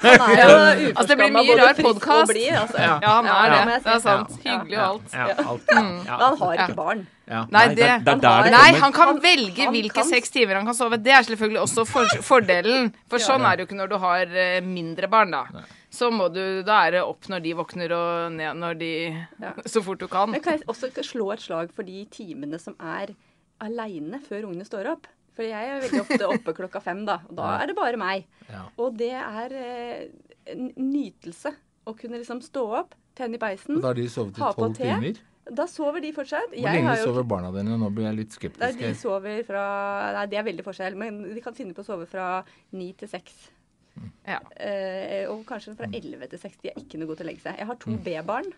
[0.00, 2.32] Altså, det blir mye rar podkast.
[2.32, 2.34] podcast.
[2.60, 2.78] altså.
[2.78, 2.98] Ja.
[3.02, 3.84] Ja, han er Ja, det.
[3.84, 4.34] Det er sant.
[4.44, 4.58] Ja.
[4.58, 5.14] Hyggelig og alt.
[5.14, 5.62] ja, alt.
[5.74, 7.06] Men Ja, han har ikke barn.
[7.30, 7.44] ja.
[7.50, 10.64] Nei, det, han har- Nei, han kan Han- velge han hvilke kan- seks timer han
[10.66, 11.02] kan sove.
[11.02, 12.92] Det er selvfølgelig også for, fordelen.
[13.08, 15.44] For sånn er det jo ikke når du har eh, mindre barn, da.
[15.90, 19.52] Så må du, Da er det opp når de våkner og ned når de Ja.
[19.66, 20.30] Så fort du kan.
[20.30, 23.14] Men kan jeg også slå et slag for de timene som er
[23.60, 25.06] aleine før ungene står opp?
[25.40, 27.14] For jeg er veldig ofte oppe klokka fem, da.
[27.30, 28.26] Og da er det bare meg.
[28.50, 28.66] Ja.
[28.76, 30.02] Og det er eh,
[30.52, 31.54] en nytelse
[31.88, 33.78] å kunne liksom stå opp, tenne i beisen.
[33.78, 34.84] Og da har de sovet i Ha på tolv te.
[34.90, 35.20] timer?
[35.50, 36.52] Da sover de fortsatt.
[36.52, 37.74] Hvor lenge sover barna dine?
[37.80, 38.82] Nå blir jeg litt Nei, skeptisk.
[38.84, 39.62] de sover fra
[40.18, 42.26] Nei, det er veldig forskjell, men de kan finne på å sove fra
[42.76, 43.38] ni til seks.
[44.28, 44.36] Ja.
[44.60, 45.78] Eh, og kanskje Mm.
[45.80, 46.60] fra elleve til seks.
[46.62, 47.56] De er ikke noe gode til å legge seg.
[47.58, 48.52] Jeg har to B-barn,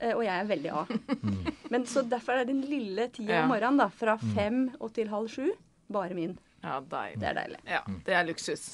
[0.00, 0.82] eh, og jeg er veldig A.
[1.22, 1.52] Mm.
[1.70, 5.28] Men så derfor er den lille tida om morgenen, da, fra fem og til halv
[5.30, 5.52] sju,
[5.92, 6.36] bare min.
[6.64, 7.20] Ja, deilig.
[7.22, 7.60] Det er deilig.
[7.70, 8.64] Ja, det er luksus.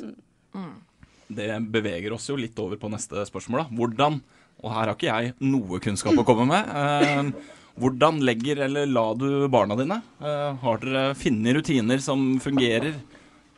[1.32, 3.64] Det beveger oss jo litt over på neste spørsmål.
[3.64, 3.76] da.
[3.78, 4.20] Hvordan,
[4.62, 9.06] og her har ikke jeg noe kunnskap å komme med, eh, hvordan legger eller la
[9.16, 10.02] du barna dine?
[10.20, 12.94] Eh, har dere funnet rutiner som fungerer?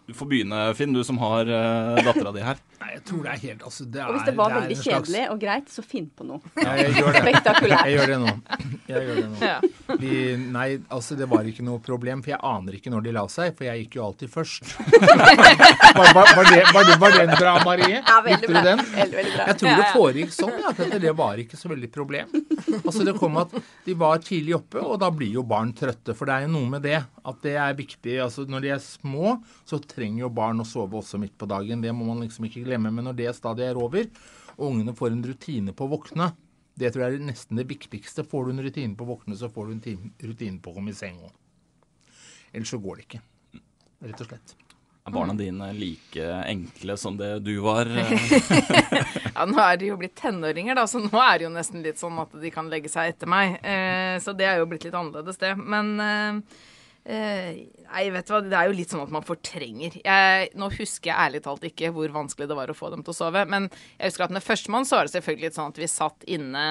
[0.07, 2.61] Du får begynne, Finn, du som har eh, dattera di her.
[2.85, 4.77] Nei, jeg tror det er helt altså, det er, Og hvis det var det veldig
[4.77, 6.51] kjedelig slags- og greit, så finn på noe.
[6.61, 7.23] Ja, jeg gjør det.
[7.25, 7.87] Spektakulært.
[7.89, 8.35] Jeg gjør det nå.
[8.91, 9.39] Jeg gjør det nå.
[9.41, 9.55] Ja.
[10.03, 10.11] De,
[10.53, 13.55] nei, altså det var ikke noe problem, for jeg aner ikke når de la seg,
[13.57, 14.75] for jeg gikk jo alltid først.
[15.97, 18.03] var, var, var, det, var, det, var den bra, Marie?
[18.03, 18.65] Ja, veldig Likte du bra.
[18.69, 18.85] den?
[18.99, 19.49] Veldig, veldig bra.
[19.49, 22.37] Jeg tror det foregikk sånn, ja, at det var ikke så veldig problem.
[22.83, 26.13] Altså Det kom at de var tidlig oppe, og da blir jo barn trøtte.
[26.13, 28.19] For det er jo noe med det at det er viktig.
[28.21, 31.81] altså Når de er små, så trenger jo barn å sove også midt på dagen.
[31.81, 32.74] Det må man liksom ikke glemme.
[32.83, 34.09] Men når det stadiet er over,
[34.57, 36.33] og ungene får en rutine på å våkne,
[36.75, 38.27] det tror jeg er nesten det viktigste.
[38.27, 40.95] Får du en rutine på å våkne, så får du en rutine på å komme
[40.95, 41.33] i seng òg.
[42.55, 43.23] Ellers så går det ikke.
[44.05, 44.55] Rett og slett.
[45.05, 47.91] Er barna dine like enkle som det du var?
[49.35, 51.99] Ja, nå er de jo blitt tenåringer, da, så nå er det jo nesten litt
[51.99, 53.57] sånn at de kan legge seg etter meg.
[53.67, 55.51] Eh, så det er jo blitt litt annerledes, det.
[55.59, 56.61] Men eh,
[57.05, 57.65] eh,
[57.95, 60.01] Nei, vet du hva, det er jo litt sånn at man fortrenger.
[60.03, 63.15] Jeg, nå husker jeg ærlig talt ikke hvor vanskelig det var å få dem til
[63.15, 65.83] å sove, men jeg husker at med førstemann så var det selvfølgelig litt sånn at
[65.83, 66.65] vi satt inne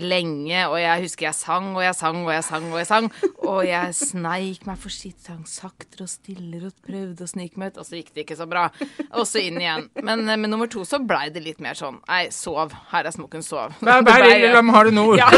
[0.00, 3.08] lenge, og jeg husker jeg sang og jeg sang og jeg sang og jeg sang.
[3.46, 7.82] Og jeg sneik meg forsiktig, sang saktere og stillere og prøvde å snike meg ut,
[7.82, 8.66] og så gikk det ikke så bra.
[9.12, 9.88] Og så inn igjen.
[10.02, 12.72] Men eh, med nummer to så blei det litt mer sånn Nei, sov.
[12.92, 13.76] Her er smokken, sov.
[13.80, 15.06] Hver, hver Det ble- lille har det nå.
[15.20, 15.28] Ja.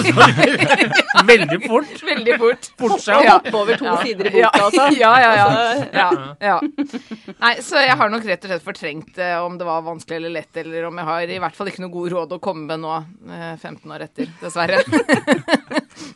[1.29, 1.93] Veldig fort.
[2.09, 2.69] Veldig fort.
[2.79, 3.37] Fort seg Ja.
[3.39, 3.97] Hoppe over to Ja.
[4.03, 4.87] sider i boka, altså.
[4.99, 5.49] Ja, ja, ja.
[5.93, 6.09] ja,
[6.43, 6.57] ja.
[7.39, 10.35] Nei, så jeg har nok rett og slett fortrengt eh, om det var vanskelig eller
[10.39, 12.83] lett, eller om jeg har i hvert fall ikke noe god råd å komme med
[12.83, 12.97] nå,
[13.31, 14.83] eh, 15 år etter, dessverre.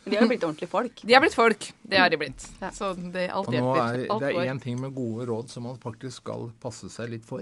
[0.03, 1.01] De har jo blitt ordentlige folk.
[1.01, 1.73] De har blitt folk.
[1.81, 2.45] Det har de blitt.
[2.61, 2.69] Ja.
[2.75, 3.81] Så det, alt Og nå hjelper.
[3.81, 7.09] er Alt det er én ting med gode råd som man faktisk skal passe seg
[7.15, 7.41] litt for.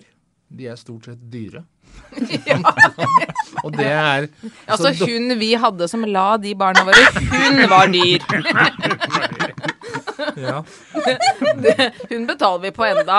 [0.52, 1.64] De er stort sett dyre.
[3.66, 4.28] og det er
[4.68, 8.20] Altså, hun vi hadde som la de barna våre, hun var dyr.
[10.40, 10.64] ja.
[12.12, 13.18] Hun betaler vi på enda.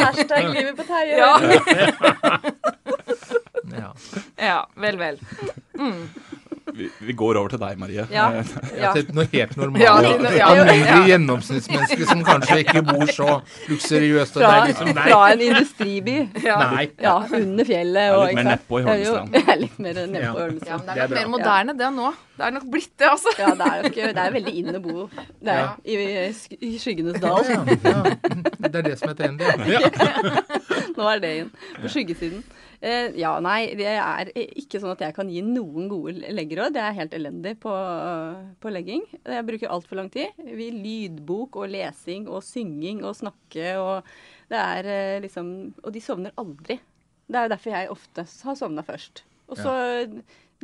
[0.00, 1.14] Hashtag livet på Terje.
[1.18, 1.32] Ja,
[4.38, 4.68] ja.
[4.74, 5.18] Vel, vel, vel.
[6.78, 8.04] Vi, vi går over til deg, Marie.
[8.14, 8.28] Ja.
[8.38, 8.44] Eh,
[8.78, 8.92] Ja.
[9.16, 9.82] Noe helt normalt.
[9.82, 10.46] Ja, noe- ja.
[10.52, 14.36] Alminnelig gjennomsnittsmenneske som kanskje ikke bor så luksuriøst.
[14.38, 16.16] Og det Fra, fra en industriby.
[16.44, 16.84] nei.
[17.02, 18.12] Ja, under fjellet.
[18.14, 19.34] Og, litt mer nedpå i Ja, Holmestrand.
[19.48, 20.46] Ja, litt mer nedpå Ja.
[20.46, 22.12] i Ja, men det Det er nok mer moderne det nå.
[22.38, 23.32] Det er nok blitt det, altså.
[23.38, 25.08] Ja, det er nok, Det er veldig inn å bo
[25.42, 25.74] der, Ja.
[25.84, 25.96] i,
[26.62, 27.42] i skyggenes dal.
[27.48, 28.02] Ja, ja.
[28.68, 29.44] Det er det som er trendy.
[29.74, 29.80] Ja.
[30.98, 31.50] Nå er det inn.
[31.82, 32.42] På skyggesiden.
[32.80, 36.76] Eh, ja, nei, det er ikke sånn at jeg kan gi noen gode leggeråd.
[36.78, 37.72] Jeg er helt elendig på,
[38.62, 39.02] på legging.
[39.18, 40.38] Jeg bruker altfor lang tid.
[40.38, 44.06] Vi Lydbok og lesing og synging og snakke og
[44.48, 45.50] Det er eh, liksom
[45.82, 46.78] Og de sovner aldri.
[47.28, 49.24] Det er jo derfor jeg ofte har sovna først.
[49.48, 49.72] Og så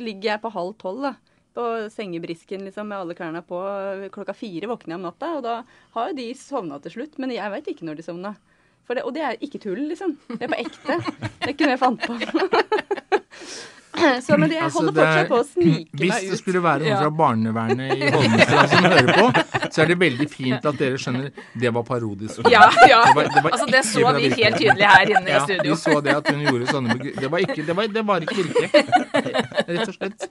[0.01, 1.41] ligger jeg på halv tolv, da.
[1.55, 3.59] På sengebrisken liksom, med alle klærne på.
[4.13, 5.55] Klokka fire våkner jeg om natta, og da
[5.93, 7.19] har jo de sovna til slutt.
[7.21, 8.33] Men jeg veit ikke når de sovna.
[8.87, 10.17] Det, og det er ikke tull, liksom.
[10.29, 10.99] Det er på ekte.
[11.01, 12.13] Det er ikke noe jeg fant på.
[13.95, 15.99] Så, men jeg Altså, holder det er- fortsatt på å snike meg ut.
[16.01, 16.97] Hvis det skulle være noen Ja.
[16.99, 21.29] fra barnevernet i Holmestrand som hører på, så er det veldig fint at dere skjønner
[21.63, 22.41] det var parodisk.
[22.51, 22.99] Ja, ja.
[23.07, 25.71] Det var- det var Altså, det så vi helt tydelig her inne i Ja, studio.
[25.71, 28.35] vi så det at hun gjorde sånne Det var ikke, det var, det var ikke
[28.35, 28.69] virkelig.
[29.69, 30.27] Rett og slett.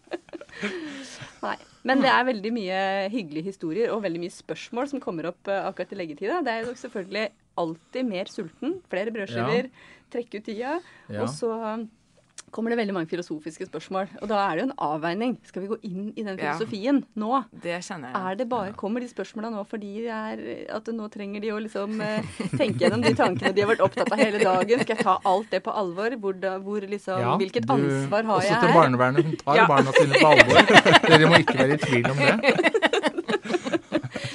[1.42, 1.56] Nei.
[1.84, 5.64] Men det er veldig mye hyggelige historier og veldig mye spørsmål som kommer opp eh,
[5.68, 6.42] akkurat i leggetida.
[6.44, 9.70] Det er jo selvfølgelig alltid mer sulten, flere brødskiver,
[10.10, 10.78] trekke ut tida.
[11.08, 11.22] Ja.
[11.22, 11.50] Og så
[12.54, 14.06] kommer det veldig mange filosofiske spørsmål.
[14.22, 15.32] Og da er det jo en avveining.
[15.42, 16.52] Skal vi gå inn i den Ja.
[16.54, 17.44] filosofien nå?
[17.50, 18.20] Det kjenner jeg.
[18.30, 20.42] Er det bare, Kommer de spørsmåla nå fordi det er,
[20.76, 22.22] at nå trenger de å liksom eh,
[22.54, 24.78] tenke gjennom de tankene de har vært opptatt av hele dagen?
[24.86, 26.14] Skal jeg ta alt det på alvor?
[26.20, 28.58] Hvor, da, hvor liksom, Ja, hvilket du- ansvar har jeg her?
[28.58, 29.22] Også til barnevernet.
[29.24, 29.66] som tar Ja.
[29.66, 31.08] barna sine på alvor.
[31.08, 32.70] Dere må ikke være i tvil om det.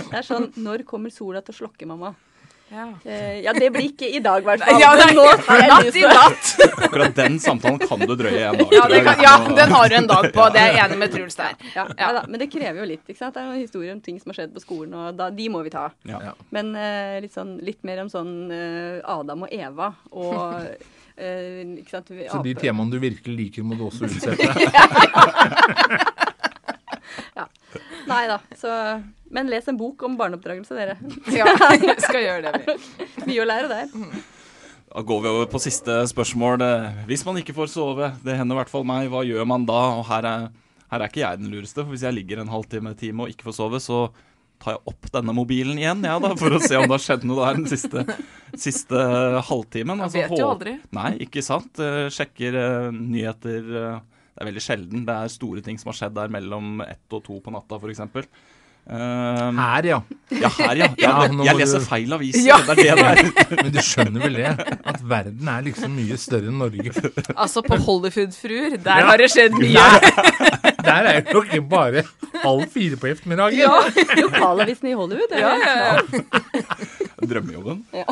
[0.10, 2.16] Det er sånn Når kommer sola til å slokke, mamma?
[2.70, 2.84] Ja.
[3.04, 4.80] Eh, ja, det blir ikke i dag, i hvert fall.
[4.82, 4.92] Ja,
[5.74, 6.52] natt i natt!
[6.86, 8.74] Akkurat den samtalen kan du drøye en dag.
[8.78, 10.46] Ja, det kan, ja, den har du en dag på.
[10.54, 11.58] Det er jeg enig med Truls der.
[11.74, 13.04] Ja, ja da, men det krever jo litt.
[13.10, 13.34] ikke sant?
[13.36, 15.64] Det er noen historier om ting som har skjedd på skolen, og da, de må
[15.66, 15.88] vi ta.
[16.56, 20.38] Men uh, litt, sånn, litt mer om sånn uh, Adam og Eva og
[20.70, 22.14] uh, ikke sant?
[22.14, 24.46] vi- Så de temaene du virkelig liker, må du også utsette.
[27.36, 27.46] ja.
[28.10, 28.40] Nei da.
[28.58, 28.72] Så,
[29.36, 30.98] men les en bok om barneoppdragelse, dere.
[31.40, 31.46] Ja,
[32.02, 33.00] skal gjøre det, vi.
[33.30, 33.92] Mye å lære der.
[34.90, 36.64] Da går vi over på siste spørsmål.
[36.66, 39.68] Eh, Hvis man ikke får sove, det hender i hvert fall meg, hva gjør man
[39.70, 39.82] da?
[40.00, 40.48] Og her er,
[40.90, 43.46] her er ikke jeg den lureste, for hvis jeg ligger en halvtime time og ikke
[43.52, 44.08] får sove, så
[44.60, 47.22] tar jeg opp denne mobilen igjen, ja da, for å se om det har skjedd
[47.30, 48.02] noe der den siste,
[48.60, 49.04] siste
[49.48, 50.02] halvtimen.
[50.02, 50.74] Man vet jo aldri.
[50.98, 51.80] Nei, ikke sant.
[51.80, 54.00] Eh, Sjekker uh, nyheter Uh,
[54.34, 55.02] Det er veldig sjelden.
[55.08, 58.04] Det er store ting som har skjedd der mellom ett og to på natta, f.eks.
[58.90, 59.98] Um, Her, ja.
[60.34, 60.88] ja, her, ja.
[60.98, 62.42] ja Ja, jeg leser du- feil aviser.
[62.48, 62.56] Ja.
[62.66, 63.62] Det er det det er.
[63.64, 64.54] Men du skjønner vel det?
[64.90, 66.94] At verden er liksom mye større enn Norge.
[67.36, 69.06] Altså, på Hollywood-fruer, der Ja.
[69.12, 69.78] har det skjedd mye.
[69.78, 72.04] Der, der er jo ikke bare
[72.42, 73.94] halv fire på ettermiddagen.
[74.24, 75.38] Lokalavisen i Hollywood.
[75.38, 76.60] Ja, ja, ja.
[77.30, 77.86] Drømmejobben.
[77.94, 78.06] Ja.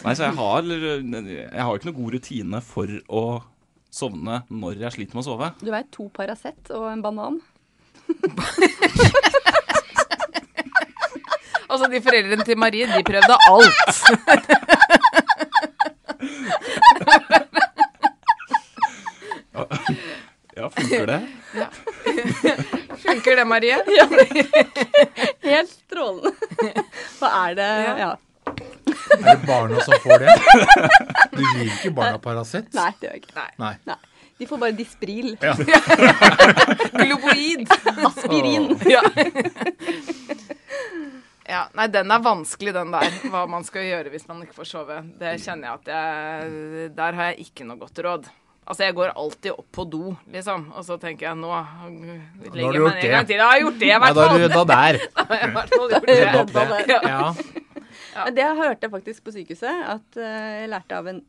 [0.00, 3.24] Nei, så jeg har, jeg har ikke noe god rutine for å
[3.92, 5.50] sovne når jeg sliter med å sove.
[5.60, 7.40] Du veit, to Paracet og en banan.
[11.70, 13.90] Altså, de foreldrene til Marie, de prøvde alt.
[20.56, 21.20] Ja, funker det?
[23.02, 23.78] Funker det, Marie?
[25.42, 26.32] Helt strålende.
[27.20, 27.94] Hva er det Ja.
[27.98, 28.10] Ja.
[29.10, 30.34] Er det barna som får det?
[31.32, 32.68] Du gir ikke barna Paracet?
[32.76, 33.46] Nei, det gjør jeg ikke.
[33.62, 33.72] Nei.
[33.88, 33.96] Nei.
[34.40, 35.34] De får bare Dispril.
[35.44, 35.52] Ja.
[37.00, 37.68] Globoid.
[38.08, 38.70] Aspirin.
[38.88, 39.02] Ja.
[41.48, 41.62] ja.
[41.76, 43.08] Nei, den er vanskelig, den der.
[43.32, 45.00] Hva man skal gjøre hvis man ikke får sove.
[45.20, 48.30] Det kjenner jeg at jeg Der har jeg ikke noe godt råd.
[48.70, 50.68] Altså, jeg går alltid opp på do, liksom.
[50.78, 51.48] Og så tenker jeg nå
[52.54, 53.08] legger du jeg gjort meg ned det.
[53.08, 53.40] en gang til.
[53.40, 54.38] Jeg har gjort det, i Ja, hvert da er fall.
[54.38, 55.00] du da der.
[55.16, 57.00] Da har jeg i hvert fall gjort Du det.
[57.10, 57.32] Ja.
[58.20, 59.82] Men Det hørte jeg faktisk på sykehuset.
[59.96, 61.20] At eh, jeg lærte av en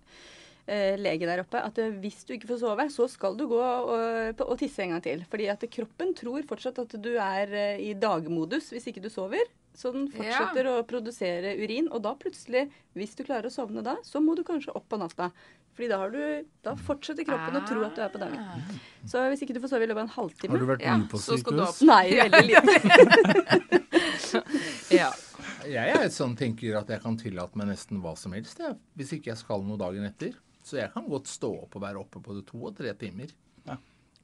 [1.01, 4.43] lege der oppe at eh, hvis du ikke får sove, så skal du gå og,
[4.45, 5.23] og tisse en gang til.
[5.31, 9.49] Fordi at kroppen tror fortsatt at du er eh, i dagmodus hvis ikke du sover.
[9.77, 11.87] Så den fortsetter å produsere urin.
[11.95, 14.99] Og da plutselig, hvis du klarer å sovne da, så må du kanskje opp på
[14.99, 15.31] natta.
[15.71, 16.19] Fordi da, har du,
[16.67, 18.75] da fortsetter kroppen å tro at du er på dagen.
[19.07, 20.97] Så hvis ikke du får sove i løpet av en halvtime Har du vært Ja,
[20.99, 21.79] mye på sykehus?
[21.87, 23.79] Nei, veldig lite.
[24.91, 25.09] Ja.
[25.67, 28.77] Jeg er et sånn tenker at jeg kan tillate meg nesten hva som helst, jeg.
[28.97, 30.33] Hvis ikke jeg skal noe dagen etter.
[30.65, 33.31] Så jeg kan godt stå opp og være oppe på det to og tre timer.
[33.67, 33.77] Ja.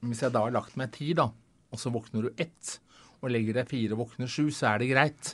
[0.05, 1.25] Hvis jeg da har lagt meg ti, da,
[1.73, 2.75] og så våkner du ett,
[3.17, 5.31] og legger deg fire og våkner sju, så er det greit.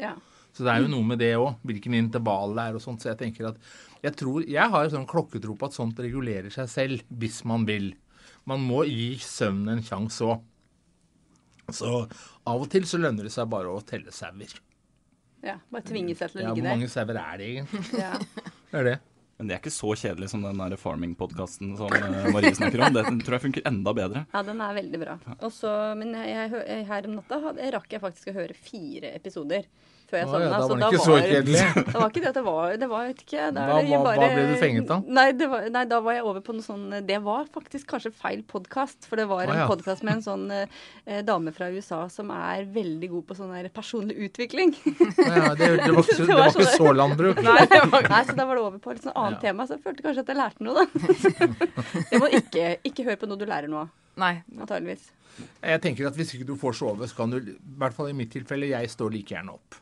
[0.00, 0.14] Ja.
[0.56, 3.02] Så det er jo noe med det òg, hvilken intervall det er og sånt.
[3.04, 3.58] Så jeg tenker at
[4.06, 7.90] jeg tror Jeg har sånn klokketro på at sånt regulerer seg selv, hvis man vil.
[8.48, 10.40] Man må gi søvnen en sjanse òg.
[11.74, 11.90] Så
[12.46, 14.52] av og til så lønner det seg bare å telle sauer.
[15.44, 15.58] ja.
[15.72, 16.62] Bare tvinge seg til å ligge der.
[16.62, 18.00] Ja, hvor mange sauer er det egentlig?
[18.00, 18.12] Ja.
[18.70, 18.96] Det er det.
[19.36, 22.94] Men det er ikke så kjedelig som den farming-podkasten som eh, Marie snakker om.
[22.96, 24.24] Det tror jeg funker enda bedre.
[24.32, 25.18] Ja, den er veldig bra.
[25.44, 29.68] Også, men jeg, jeg, her om natta hadde, rakk jeg faktisk å høre fire episoder
[30.10, 30.46] før jeg sovna.
[30.46, 31.62] ja, da var det ikke så kjedelig.
[31.86, 34.16] Det var ikke det at det var Det var vet ikke da Hva- hva- bare,
[34.20, 35.08] hva ble du fenget av?
[35.18, 35.24] Nei,
[35.74, 39.06] nei, da var jeg over på noe sånn Det var faktisk kanskje feil podkast.
[39.10, 39.66] For det var en ja.
[39.70, 43.68] podkast med en sånn eh, dame fra USA som er veldig god på sånn der
[43.74, 44.74] personlig utvikling.
[44.86, 47.42] Ja, det, det, var, ikke- det var ikke så landbruk.
[47.46, 47.66] Nei,
[48.10, 49.50] nei, så da var det over på et sånt annet Ja.
[49.50, 50.86] tema, så jeg følte kanskje at jeg lærte noe, da.
[52.10, 53.90] det må ikke, ikke høre på noe du lærer noe av,
[54.22, 54.34] Nei.
[54.56, 55.10] antageligvis.
[55.60, 58.14] Jeg tenker at Hvis ikke du får sove, så kan du I hvert fall i
[58.16, 59.76] mitt tilfelle, jeg står like gjerne opp.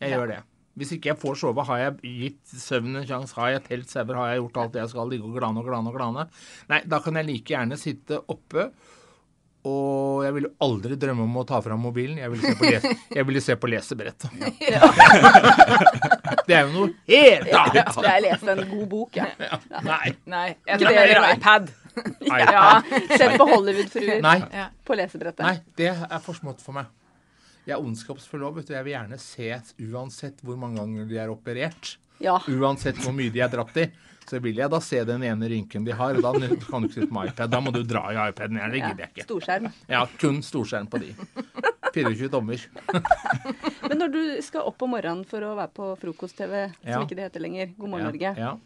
[0.00, 0.40] Jeg gjør det.
[0.78, 4.14] Hvis ikke jeg får sove, har jeg gitt søvnen en sjanse, har jeg telt sauer,
[4.14, 6.22] har jeg gjort alt det jeg skal, ligge og glane og glane og glane.
[6.70, 8.68] Nei, da kan jeg like gjerne sitte oppe.
[9.66, 12.20] Og jeg ville aldri drømme om å ta fram mobilen.
[12.22, 12.84] Jeg ville se på, les
[13.18, 14.30] jeg ville se på lesebrettet.
[16.48, 17.98] det er jo noe helt Ja, annet!
[18.06, 19.34] jeg leste en god bok, jeg.
[19.82, 20.14] Nei.
[20.30, 20.46] Nei.
[20.62, 21.34] Jeg Ikke tar det, heller nei.
[21.34, 21.66] iPad.
[22.38, 22.78] Ja.
[23.18, 24.38] Sett på Hollywood-fruer Nei.
[24.54, 24.70] Ja.
[24.86, 25.42] på lesebrettet.
[25.42, 26.86] Nei, det er for smått for meg.
[27.68, 28.74] Jeg er ondskapsfull òg, vet du.
[28.78, 29.48] Jeg vil gjerne se,
[29.92, 32.38] uansett hvor mange ganger de er operert, Ja.
[32.48, 33.84] uansett hvor mye de er dratt i,
[34.28, 36.16] så vil jeg da se den ene rynken de har.
[36.20, 37.50] Da kan du ikke sitte med iPad.
[37.52, 38.56] Da må du dra i iPaden.
[38.60, 38.88] Jeg det ja.
[38.88, 39.26] gidder jeg ikke.
[39.28, 39.68] Storskjerm.
[39.88, 41.12] Ja, kun storskjerm på de.
[41.94, 42.64] 24 tommer.
[43.88, 46.98] Men når du skal opp om morgenen for å være på frokost-TV, Ja.
[46.98, 48.56] som ikke det heter lenger, God morgen Norge, Ja,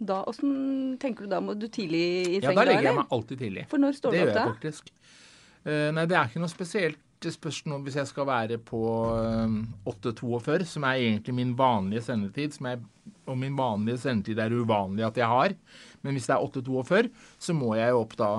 [0.00, 1.40] da, hvordan tenker du da?
[1.44, 3.66] Må du tidlig i seng Ja, da, legger jeg meg alltid tidlig.
[3.68, 4.92] For når står Det du gjør jeg faktisk.
[5.60, 7.02] Uh, nei, det er ikke noe spesielt.
[7.20, 8.80] Det spørs nå hvis jeg skal være på
[9.12, 9.56] uh,
[9.90, 12.56] 8.42, som er egentlig min vanlige sendetid.
[12.56, 12.80] Som er,
[13.28, 15.56] og min vanlige sendetid er uvanlig at jeg har.
[16.00, 18.30] Men hvis det er 8.42, så må jeg jo opp da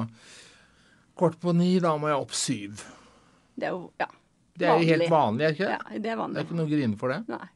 [1.17, 1.75] kort på ni.
[1.83, 2.81] Da må jeg opp syv.
[3.53, 4.57] Det er jo ja, vanlig.
[4.57, 5.77] Det er jo helt vanlig, er ikke det?
[5.77, 6.35] Ja, det er vanlig.
[6.35, 7.21] Det er ikke noe å grine for det.
[7.29, 7.47] Nei.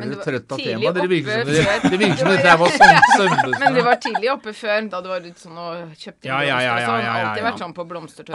[0.00, 0.94] Men du trøtt av temaet?
[0.96, 3.60] Dere virker som dere, det virker som dette var sånn søvnløsende.
[3.62, 6.60] Men du var tidlig oppe før, da du var ute sånn og kjøpte Ja, ja,
[6.64, 7.02] ja, blomster og sånn.
[7.02, 7.86] ja, ja, ja, Alltid vært sånn på.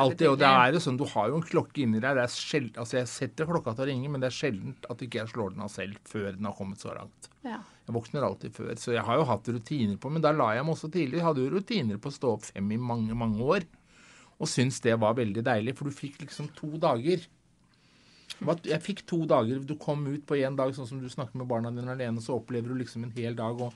[0.06, 2.20] Alltid, og det er jo sånn, Du har jo en klokke inni deg.
[2.20, 5.02] Det er sjeld, altså Jeg setter klokka til å ringe, men det er sjelden at
[5.02, 7.32] ikke jeg slår den av selv før den har kommet så langt.
[7.48, 7.62] Ja.
[7.88, 8.74] Jeg våkner alltid før.
[8.76, 11.22] Så jeg har jo hatt rutiner på Men da la jeg meg også tidlig.
[11.22, 13.68] Jeg hadde jo rutiner på å stå opp fem i mange, mange år.
[14.38, 17.24] Og syntes det var veldig deilig, for du fikk liksom to dager.
[18.68, 19.62] Jeg fikk to dager.
[19.66, 22.38] Du kom ut på én dag, sånn som du snakker med barna dine alene, så
[22.38, 23.62] opplever du liksom en hel dag.
[23.62, 23.74] og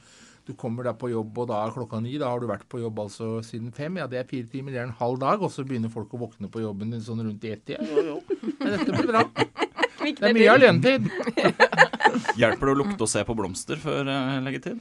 [0.48, 2.16] du kommer da på jobb, og da er klokka ni.
[2.20, 4.00] Da har du vært på jobb altså siden fem.
[4.02, 5.44] Ja, det er fire timer, det er en halv dag.
[5.46, 7.86] Og så begynner folk å våkne på jobben din sånn rundt i ett igjen.
[8.10, 8.18] Ja.
[8.58, 9.26] Men dette blir bra.
[10.02, 11.06] Det er mye alenetid.
[12.42, 14.80] Hjelper det å lukte og se på blomster før eh, leggetid?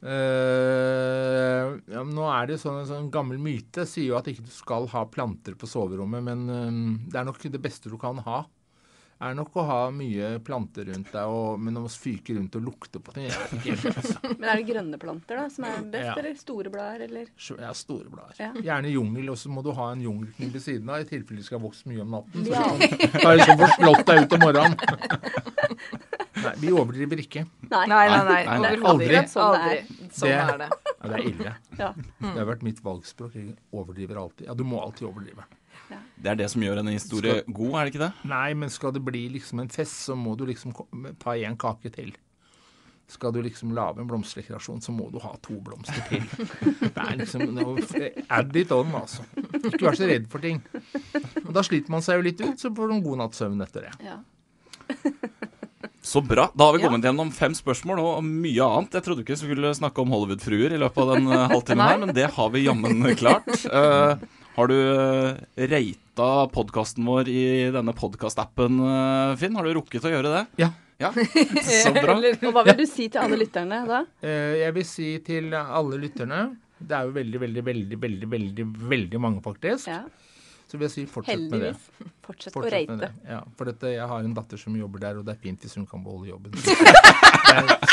[0.00, 4.46] Uh, ja, men nå er det sånn en sånn gammel myte sier jo at ikke
[4.48, 6.80] du skal ha planter på soverommet, men eh,
[7.12, 8.42] det er nok det beste du kan ha.
[9.22, 12.98] Er nok å ha mye planter rundt deg, og, men å fyke rundt og lukte
[13.00, 14.18] på ting er ikke helt altså.
[14.40, 16.14] Men er det grønne planter da, som er best, Ja.
[16.18, 17.30] eller store blader, eller?
[17.62, 18.34] Ja, store blader.
[18.42, 18.50] Ja.
[18.68, 21.46] Gjerne jungel, og så må du ha en jungelkniv ved siden av i tilfelle de
[21.46, 22.44] skal vokse mye om natten.
[22.44, 22.66] Så Ja.
[22.74, 24.78] du kan liksom få slått deg ut om morgenen.
[26.44, 27.44] Nei, vi overdriver ikke.
[27.70, 27.84] Nei.
[27.88, 28.40] Nei, nei, nei.
[28.44, 28.72] Nei, nei.
[28.90, 29.20] Aldri.
[29.30, 29.84] Sånn er.
[30.12, 30.68] Sånn Det- er det.
[31.04, 31.52] Ja, det er ille.
[31.78, 31.92] Ja.
[32.20, 33.34] Det har vært mitt valgspråk.
[33.38, 34.46] Jeg overdriver alltid.
[34.48, 35.44] Ja, du må alltid overdrive.
[36.24, 38.12] Det er det som gjør en historie god, er det ikke det?
[38.30, 40.72] Nei, men skal det bli liksom en fest, så må du liksom
[41.20, 42.12] ta én kake til.
[43.06, 46.22] Skal du liksom lage en blomsterdekorasjon, så må du ha to blomster til.
[46.80, 47.82] Det er liksom noe
[48.32, 49.26] Add it on, altså.
[49.60, 50.62] Ikke vær så redd for ting.
[51.44, 53.60] Og da sliter man seg jo litt ut, så får du en god natts søvn
[53.66, 53.92] etter det.
[54.08, 54.16] Ja.
[56.04, 56.50] Så bra.
[56.52, 56.88] Da har vi Ja.
[56.88, 58.92] kommet gjennom fem spørsmål og mye annet.
[58.92, 61.98] Jeg trodde ikke vi skulle snakke om Hollywood-fruer i løpet av den eh, halvtimen her,
[62.02, 63.48] men det har vi jammen klart.
[63.64, 64.16] Eh,
[64.54, 69.56] har du uh, rata podkasten vår i denne podkastappen, uh, Finn?
[69.58, 70.42] Har du rukket å gjøre det?
[70.62, 70.70] Ja.
[71.02, 71.10] Ja,
[71.82, 72.14] Så bra.
[72.22, 74.04] Og hva vil du si til alle lytterne da?
[74.22, 76.38] Eh, Jeg vil si til alle lytterne
[76.78, 79.88] Det er jo veldig, veldig, veldig, veldig, veldig, veldig mange, faktisk.
[79.90, 80.04] Ja,
[80.74, 81.68] Så vil jeg si fortsett med det.
[81.70, 82.10] heldigvis.
[82.24, 82.94] Fortsett å reite.
[82.98, 83.08] det.
[83.30, 85.76] Ja, for dette, jeg har en datter som jobber der, og det er fint hvis
[85.78, 86.50] hun kan beholde jobben.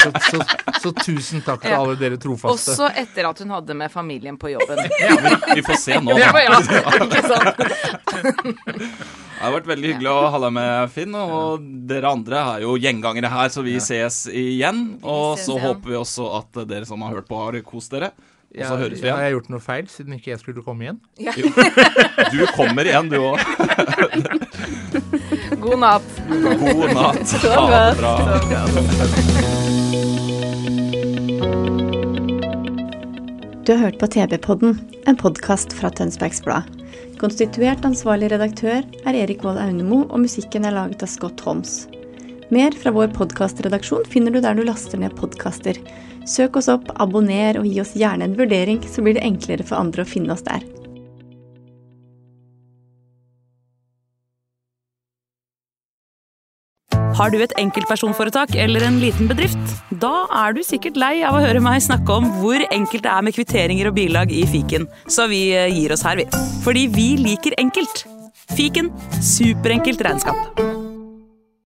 [0.02, 0.38] Så, så,
[0.82, 1.78] så tusen takk til Ja.
[1.84, 2.72] alle dere trofaste.
[2.74, 4.80] Også etter at hun hadde med familien på jobben.
[5.60, 6.16] Vi får se nå.
[6.24, 6.42] Ja, Da.
[6.42, 7.62] ja, ikke sant?
[8.42, 11.14] Det har vært veldig hyggelig å ha deg med, Finn.
[11.18, 14.82] Og dere andre er jo gjengangere her, så vi ses igjen.
[15.02, 15.68] Og ses så igjen.
[15.68, 18.12] håper vi også at dere som har hørt på, har kost dere.
[18.52, 20.84] Og Ja, så høres vi Har jeg gjort noe feil, siden ikke jeg skulle komme
[20.84, 21.00] igjen?
[22.36, 23.40] Du kommer igjen, du òg.
[25.64, 26.10] God natt.
[26.28, 27.32] God natt.
[27.48, 28.14] Ha det bra.
[33.62, 34.76] Du har hørt på TV-podden,
[35.08, 36.68] en podkast fra Tønsbergs Blad.
[37.22, 41.86] Konstituert ansvarlig redaktør er Erik Vold Aunemo, og musikken er laget av Scott Holmes.
[42.52, 45.78] Mer fra vår podkastredaksjon finner du der du laster ned podkaster.
[46.30, 49.82] Søk oss opp, abonner og gi oss gjerne en vurdering, så blir det enklere for
[49.82, 50.64] andre å finne oss der.
[57.22, 59.60] Har du et enkeltpersonforetak eller en liten bedrift?
[60.02, 63.28] Da er du sikkert lei av å høre meg snakke om hvor enkelt det er
[63.28, 66.26] med kvitteringer og bilag i fiken, så vi eh, gir oss her, vi.
[66.66, 68.06] Fordi vi liker enkelt.
[68.56, 68.90] Fiken
[69.22, 70.81] superenkelt regnskap.